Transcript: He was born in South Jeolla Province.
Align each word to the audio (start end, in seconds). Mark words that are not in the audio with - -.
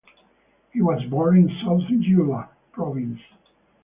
He 0.73 0.81
was 0.81 1.03
born 1.11 1.37
in 1.37 1.57
South 1.63 1.81
Jeolla 2.01 2.49
Province. 2.71 3.19